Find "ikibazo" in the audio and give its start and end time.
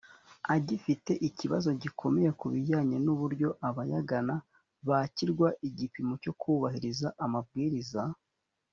1.27-1.69